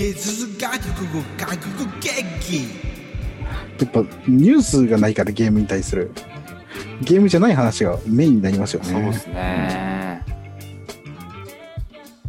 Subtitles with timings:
[0.00, 2.62] ゲス外国語韓国語劇
[3.78, 6.10] やっぱニュースがないからゲームに対する。
[7.02, 8.88] ゲームじゃない話がメインになりますよね。
[8.88, 10.24] そうですね。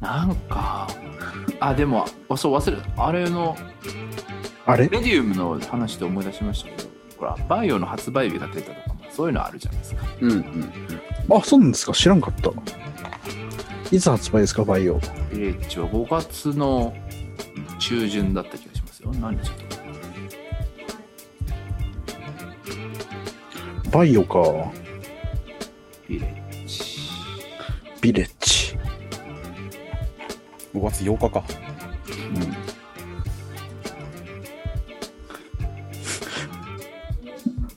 [0.00, 0.88] なんか、
[1.60, 3.54] あ、でも、あそう忘れあれの、
[4.64, 4.88] あれ？
[4.88, 6.88] メディウムの話で思い出しましたけど、
[7.18, 10.06] ほら、バイオの発売日が出たとかも、そういうのあるじゃないですか。
[10.22, 10.72] うんうん。
[11.36, 11.92] あそうなんですか？
[11.92, 12.50] 知らんかった。
[13.94, 14.64] いつ発売ですか？
[14.64, 14.98] バイオ。
[15.30, 16.94] ビレッジは5月の
[17.88, 19.10] 中旬だった気がしますよ。
[19.14, 19.82] 何日だったか
[23.90, 24.70] バイオか
[26.06, 27.08] ビレッジ。
[28.02, 28.76] ビレッジ
[30.74, 31.42] 5月8日か。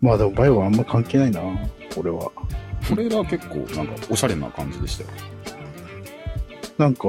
[0.00, 1.42] まあでもバイオはあんま関係ないな
[1.98, 2.32] 俺は
[2.88, 5.10] トレーラー結構なんかおしゃれな感じでしたよ。
[6.78, 7.08] なんか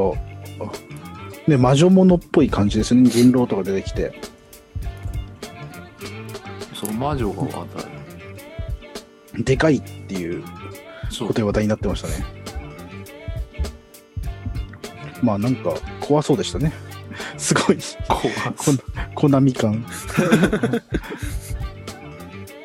[1.50, 3.10] ね魔女物っぽい感じですね。
[3.10, 4.14] 人狼とか出てきて。
[6.74, 7.66] そう、魔女が渡
[9.36, 9.44] る。
[9.44, 10.44] でかいっていう
[11.20, 12.26] ことで話題になってましたね。
[15.22, 16.72] まあなんか怖そうでしたね。
[17.38, 17.78] すごい。
[18.08, 18.20] 怖
[18.54, 18.80] こん
[19.16, 19.86] コナミ感。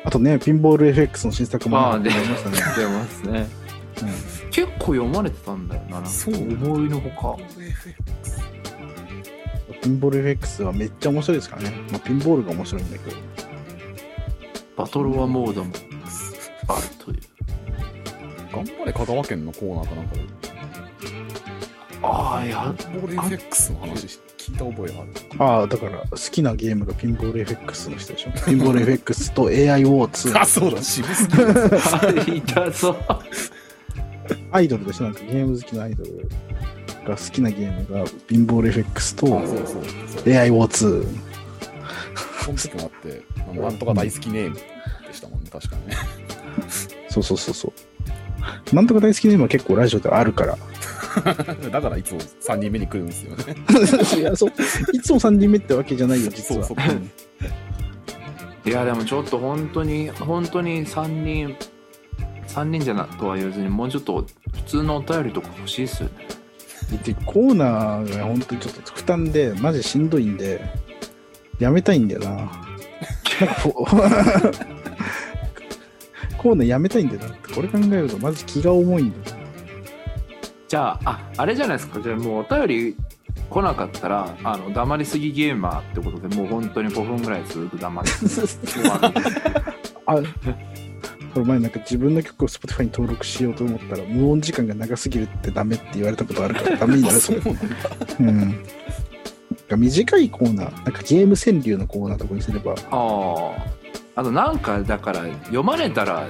[0.05, 3.47] あとねピンボール FX の新作もまありましたね、出ますね。
[4.51, 5.99] 結構読まれてたんだよな。
[6.01, 7.43] なそう思いのほか。
[9.85, 13.17] ピンボール FX はめっちゃ面白いですからね、まあ、ピンボールが面白いんだけど
[14.75, 15.71] バトルワモードも
[16.67, 17.19] あるという。
[18.51, 20.21] 頑張れ香川県のコーナーかなんかで、
[22.01, 25.11] ああ、いや、ボール FX の話聞いた覚えがある。
[25.37, 32.35] ああだから好きなゲームがピンボール FX の人でしょ ピンボール FX と AI ウォー2あ、そうだ、渋すぎる。
[32.37, 32.97] いたぞ。
[34.51, 36.27] アイドルでしょなんかゲーム好きなアイドル
[37.05, 40.33] が好きなゲームがピンボール FX とあ、そうそうそう。
[40.33, 41.25] AI ウォー2
[42.43, 44.61] その時もあって、なんとか大好きネームで
[45.13, 45.95] したもんね、確かにね。
[47.09, 47.73] そうそうそうそ
[48.71, 50.57] うなんとか大好きネームは結構ラジオであるから
[51.71, 53.55] だからいつも3人目に来るんですよね。
[54.19, 54.51] いやそう
[54.93, 57.11] いつも3人目ってわけじゃないよ実はそうそううん
[58.65, 61.55] いや、でもちょっと本当に、本当に3人、
[62.47, 66.34] 3人じゃなとは言わずに、もうちょっと普通のお便りとか欲しいっすよね。
[67.03, 70.61] でコーナーが本当にちょっと負担でマジしんどいんで
[71.59, 72.51] やめたいんだよな。
[76.37, 77.27] コーナーやめたいんだよな。
[77.27, 79.37] ってこれ考えるとマジ気が重いんだよ
[80.67, 82.01] じゃあ、あ、あれじゃないですか。
[82.01, 82.95] じゃあもうお便り
[83.49, 89.13] 来なかったら、あの、黙りすぎゲーマーってことで、もう本当に5分ぐらいずっと黙り 終わる
[90.07, 90.15] あ
[91.35, 98.55] これ前なんか自分の曲を Spotify に登録しようと思ったら無音時間が長すぎるってダメって言われたことあるからダメになるそれうんなん
[99.67, 103.85] か短いコーナーなんかゲーム川柳のコーナーとかにすればああ。
[104.17, 106.25] あとなんか、だから、読まれたら、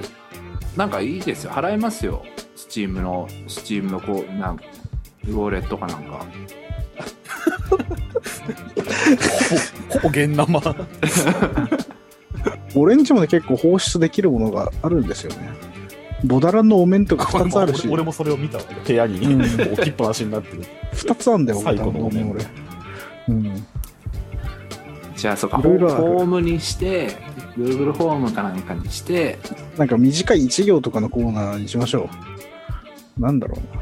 [0.76, 1.52] なんかいいですよ。
[1.52, 2.24] 払いますよ。
[2.56, 4.64] スチームの、スチームのこう、なんか、
[5.24, 6.26] ウォレットかなんか。
[9.88, 10.46] ほぼ現生。
[12.76, 15.48] 俺んちもね結構放出できるものがあるんですよね。
[16.24, 17.86] ボダランのお面とか2つあるし。
[17.86, 19.42] 俺俺もそれを見たわ部屋に、うん。
[19.42, 20.62] 置きっぱなしになってる。
[20.92, 22.10] 2つあるんだよボダ最ランのお面。
[22.10, 22.44] 後のお面俺。
[23.28, 23.66] うん。
[25.16, 26.02] じゃあ、そうか、いろいろある。
[26.02, 27.08] ホームにして、
[27.58, 29.38] Google ホームかなんかにして、
[29.76, 32.08] なんか短い1行とかのコーナーにしましょ
[33.18, 33.20] う。
[33.20, 33.76] なんだろう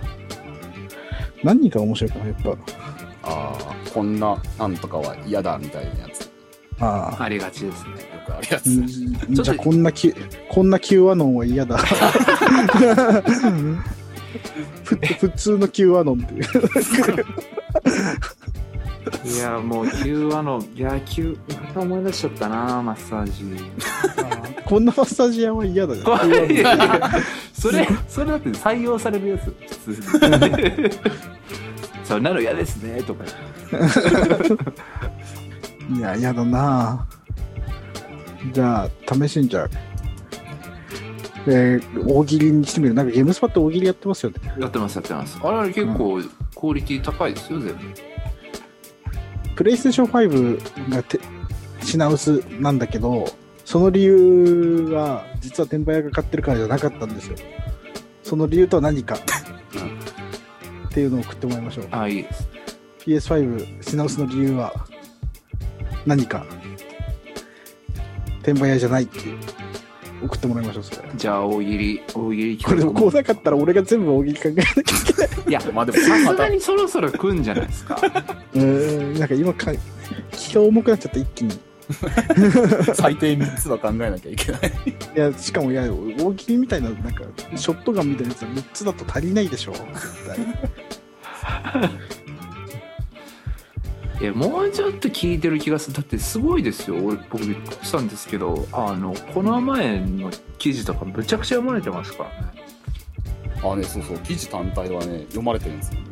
[1.44, 1.52] な。
[1.54, 2.36] 何が面白いかなやっ
[3.22, 6.03] ああ、こんななんとかは嫌だみたいな
[6.80, 8.14] ああありがちですね。
[8.24, 8.70] くあるやつ。
[9.28, 10.14] じゃあこんなき
[10.48, 11.76] こんな Q アノンは嫌だ
[14.82, 16.44] ふ普通の Q アノンっていう
[19.24, 23.44] いや、もう、Q あの、いや、Q、また思い出しちゃったな、マッサージ。
[24.64, 26.02] こんなマッサージ屋は嫌だよ
[27.52, 29.54] それ、それだって採用されるやつ、
[29.86, 30.90] 普通に。
[32.04, 33.24] そんなの嫌ですね、とか。
[35.90, 37.06] いや嫌だな。
[38.52, 39.68] じゃあ試しにじゃあ。
[41.46, 42.94] えー、大喜利にしてみる。
[42.94, 44.36] なんかゲームスパって大喜利やってますよね。
[44.58, 45.38] やってます、やってます。
[45.42, 46.22] あれ、結構、
[46.54, 47.78] クオリティ高いですよ、全部。
[49.54, 51.20] プレイステーション5がて
[51.80, 53.24] 品薄なんだけど
[53.64, 57.36] その理由は実は転売屋が買ってるからじゃなかったんですよ。
[58.22, 59.18] その理由とは何か、っ
[60.90, 61.88] ていうのを送ってもらいましょう。
[61.90, 62.48] あ、いいです。
[63.00, 64.72] PS5 品薄の理由は
[66.06, 66.44] 何か
[68.42, 69.38] 転売屋じゃないっていう
[70.24, 71.08] 送ってもらいましょう、それ。
[71.16, 75.28] じゃあ大喜利大喜利これでもこうなかったら俺が全部大喜利考えなきゃいけない。
[75.48, 77.98] いやまあでもさすがにそろそろ来んじゃないですか
[78.54, 79.72] うーん、なんか今か、
[80.32, 81.58] 気が重くなっちゃった、一気に。
[82.94, 84.60] 最低3つは考えなきゃいけない。
[85.16, 87.24] いや、しかも、いや、大喜利みたいな、なんか、
[87.56, 89.82] ショットガンみたいなやつは3つだと足りないでしょ、絶
[90.26, 90.38] 対。
[94.20, 102.64] いやもうちょっと聞いてる気がするだってすごいですよ俺僕びっくりしたんですけどあのこの前の記事とかむちゃくちゃ読まれてますからね
[103.64, 106.06] あね、そうそう、記事単体はね、読まれてるんですよね。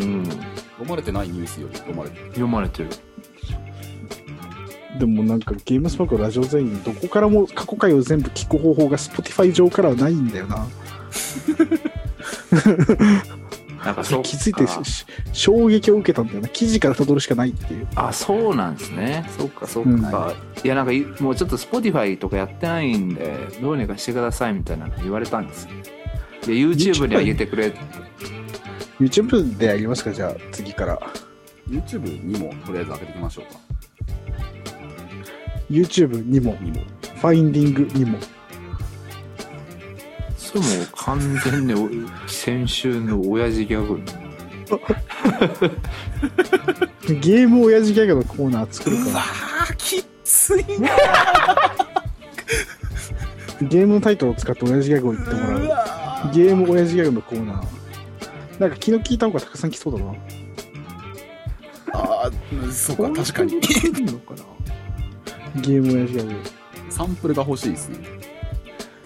[0.00, 2.26] うん読まれてないニュースより読まれてる。
[2.28, 2.88] 読まれてる
[4.98, 10.66] でもなんかゲームスパークラジオ全員どこからも過去回を全部聞く方法が Spotify 上からはないんだよな。
[13.84, 16.48] なんかそう気づいてし衝撃を受けたんだよな。
[16.48, 17.88] 記事から辿るしかないっていう。
[17.94, 25.70] あそうなんですねそうかそうか、うんいやなんかいもうちょっと Spotify とかやってないんでどうにかしてくださいみたいなの言われたんですよ
[26.46, 27.78] で YouTube に上げてくれって
[29.00, 30.12] YouTube でやりますか？
[30.12, 30.98] じゃあ次から。
[31.68, 33.58] YouTube にもとりあえず開けていきましょうか。
[35.70, 36.82] YouTube にも、にも。
[37.16, 38.18] ファインディングにも。
[40.52, 41.88] それもう完全にお
[42.28, 44.00] 先週の親父ギャグ
[47.20, 49.02] ゲーム親父ギャグのコーナー作るか
[49.68, 50.88] あ、きついな。
[50.88, 50.96] ら。
[53.62, 55.64] ゲームのタイトルを使って親父ギャグを言ってもらう。
[55.66, 57.62] わゲーム親父ギャグのコーナー。
[58.60, 60.14] なんか気の利いた方がたくさん来そうだな。
[61.94, 63.60] あーそうか、確かに。
[63.60, 66.34] ゲーム親父ギャグ。
[66.90, 67.98] サンプルが欲しいですね。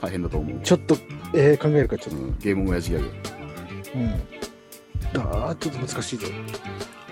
[0.01, 0.61] 大変だと思う。
[0.63, 0.97] ちょっと、
[1.35, 2.21] えー、考えるか、ちょっと。
[2.23, 3.11] うんゲーム親父ギャグ。
[3.95, 4.11] うん。
[5.21, 6.27] あー、ちょっと難しいぞ。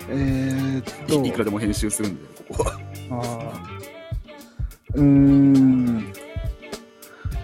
[0.09, 2.79] えー、っと、いいくらでも編集するんで、ここは。
[3.11, 6.13] あーうーん。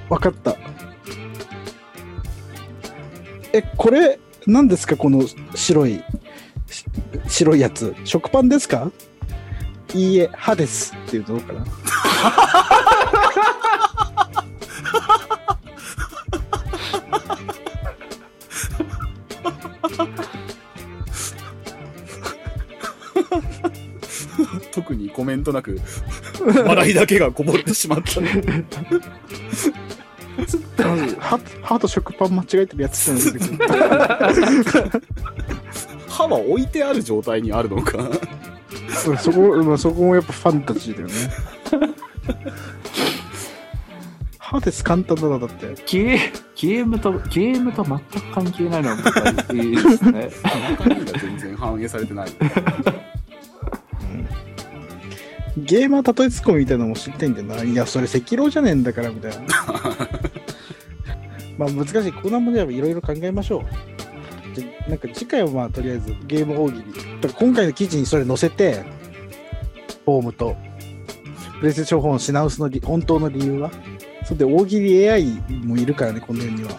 [0.10, 0.56] わかった。
[3.54, 5.24] え、これ、何ですかこの
[5.56, 6.04] 白い、
[6.70, 6.86] し
[7.28, 7.96] 白いやつ。
[8.06, 8.92] 食パンですか？
[9.94, 10.94] いいえ、歯です。
[11.08, 11.66] っていうとどうかな。
[24.72, 25.80] 特にコメントなく、
[26.66, 28.42] 笑いだけがこぼれてしまったね。
[31.20, 33.52] 歯歯と食パン間違えてるやつじゃないです
[34.64, 35.00] か。
[36.08, 37.98] 歯は置いてある状態にあるのか。
[37.98, 38.12] うん
[39.20, 41.14] そこ、まあ、そこもやっぱファンタジーだよね。
[44.38, 45.68] 歯です簡単だな、だって。
[45.88, 46.20] ゲー
[46.56, 50.30] ゲームとゲームと全く関係ないのはまたいいですね
[50.78, 52.30] 中身が全然反映されてない。
[55.72, 57.64] ゲーマー例えツッコミみたいなのも知りたいんだよな。
[57.64, 59.38] いや、それ赤狼じゃねえんだから、みたいな。
[61.58, 61.94] まあ難しい。
[62.12, 63.62] コーナーもじゃあいろいろ考えましょう。
[64.54, 66.82] じゃなんか次回はまあとりあえずゲーム大喜利。
[66.82, 68.84] だから今回の記事にそれ載せて、
[70.04, 70.58] フォームと、
[71.62, 73.72] プレイステーション4品薄のり本当の理由は
[74.26, 75.24] それで大喜利 AI
[75.64, 76.72] もいるからね、この世には。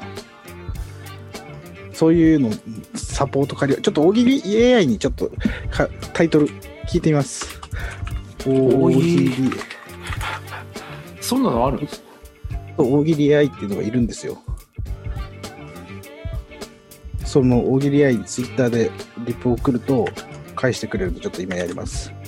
[1.94, 2.50] そういうの、
[2.94, 5.30] サポート借りちょっと大喜利 AI にちょっと
[5.70, 6.48] かタイトル
[6.86, 7.62] 聞いてみます。
[8.46, 9.32] 大喜利。
[11.20, 12.02] そんなのあるんです
[12.76, 14.38] 大喜利 AI っていうのがいるんですよ。
[17.24, 18.90] その大喜利 AI にツイッターで
[19.24, 20.06] リプを送ると
[20.54, 22.12] 返してくれるんでちょっと今やります。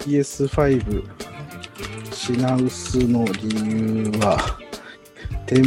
[0.00, 1.04] PS5
[2.12, 4.36] 品薄の理由は
[5.46, 5.62] 転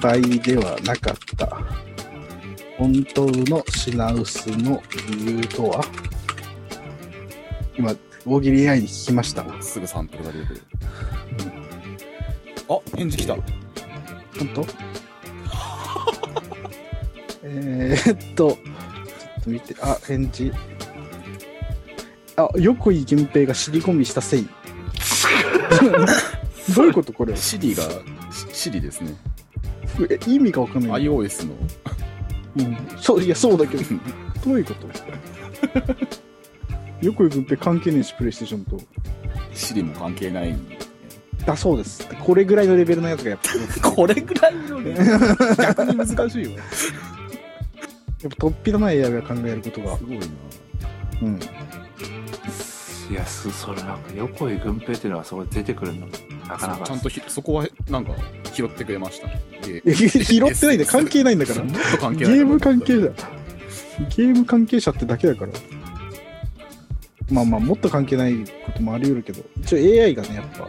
[0.00, 1.53] 売ではなかった。
[2.78, 5.84] 本当の品薄の理由とは？
[7.76, 7.94] 今、
[8.26, 9.44] 大喜利 AI に聞きました。
[9.62, 10.62] すぐサンプルが出てくる。
[12.68, 13.34] あ、返事来た。
[13.34, 13.44] 本
[14.54, 14.66] 当？
[17.46, 18.56] えーっと、ちょ
[19.40, 20.52] っと見て、あ、返事。
[22.36, 24.48] あ、横井源平が尻込みしたせい。
[26.74, 27.36] どういうことこれ？
[27.36, 27.84] シリが、
[28.50, 29.14] シシリですね。
[30.10, 31.02] え意味がわかんない。
[31.02, 31.54] iOS の。
[32.56, 33.84] うん、そう、いや、そうだけど、
[34.44, 34.88] どういうこと？
[37.02, 38.80] 横井源平関係ねえし、プレイステーションと。
[39.52, 40.56] シリも関係ない。
[41.44, 42.06] だそうです。
[42.20, 43.38] これぐらいのレベルのやつがやっ
[43.80, 44.94] ぱ、 これぐらいのね、
[45.58, 46.52] 逆に難しいわ。
[46.52, 46.58] や
[48.28, 50.04] っぱ突飛のない AI が考えることがす。
[50.04, 50.24] ごいな。
[51.22, 51.40] うん。
[53.10, 56.06] いやすそれなんか横井軍平っていうのはそこ出てくるの
[56.48, 58.12] なかなかちゃんとひそこはなんか
[58.54, 59.28] 拾ってくれました
[59.66, 61.62] 拾ってないんだ関係ないんだから。
[61.64, 63.12] ゲーム関係者。
[64.16, 65.52] ゲーム関係者ってだけだから。
[67.30, 68.34] まあまあ、もっと関係ない
[68.66, 70.68] こともあり得るけど、一応 AI がね、やっぱ、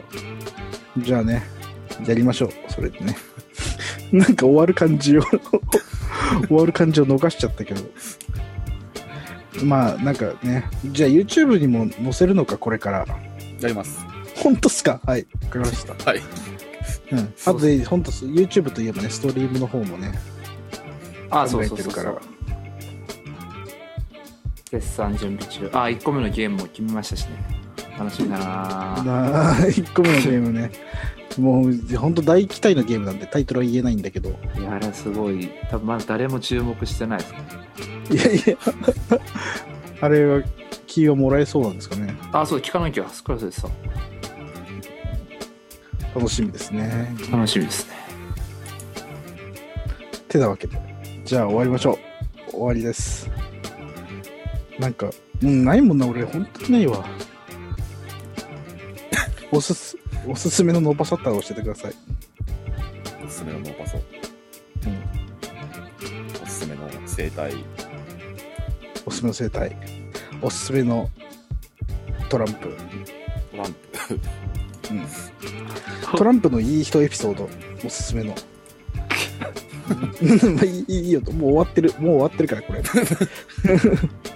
[1.00, 1.44] じゃあね、
[2.08, 3.16] やりましょう、それでね。
[4.12, 5.22] なんか終わる感じを
[6.48, 7.82] 終わる感じを逃しちゃったけど。
[9.64, 13.06] まあ、なんかね、じゃあ YouTube にも載せるのか、これから。
[13.62, 14.06] やります。
[14.36, 15.02] 本当っすか？
[15.06, 15.94] はい、わかりました。
[16.10, 16.22] はい。
[17.18, 17.34] うん。
[17.46, 20.14] あとで、本当 YouTube といえばね、ストリームの方もね、
[21.30, 22.22] あ、考そうそうそうそえてるからう。。
[24.72, 25.70] 絶賛準備中。
[25.74, 27.66] あ、1個目のゲームも決めましたしね。
[27.98, 30.72] 楽しみだななあ、1個目のゲームね。
[31.38, 34.30] もう、本当大期待のゲームなんで、タイトルは言えないんだけど。
[34.58, 35.50] いや、あれすごい。
[35.70, 37.40] 多分まだ誰も注目してないですね。
[38.12, 38.58] いやいや、
[40.02, 40.42] あれは、
[40.88, 42.16] キーはもらえそうなんですかね。
[42.32, 43.08] あ、そう、聞かなきゃ。
[43.10, 43.68] スクラスでさ。
[46.16, 47.14] 楽しみですね。
[47.30, 47.96] 楽しみですね。
[50.36, 50.78] てなわけで。
[51.24, 51.98] じゃあ終わりましょ
[52.48, 52.52] う。
[52.52, 53.30] 終わりです。
[54.80, 55.10] なんか、
[55.42, 57.06] うん、ないもんな、俺、本当にないわ。
[59.52, 61.94] おすす、おすすめのノーパサッターを教えてください。
[63.26, 63.98] おすすめのノーパソ。
[63.98, 66.44] うん。
[66.44, 67.54] おすすめの生態。
[69.06, 69.78] おすすめの生態。
[70.42, 71.10] おすすめの
[72.30, 72.76] トランプ。
[73.52, 74.20] トランプ。
[76.16, 77.50] トランプのいい人エピソード、
[77.86, 78.36] おすすめの。
[80.56, 82.82] まあいいいいよと、もう終わってる、もう終わってるから、これ。